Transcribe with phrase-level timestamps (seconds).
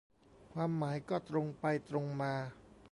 [0.53, 2.33] ความหมายก็ตรงไปตรงมา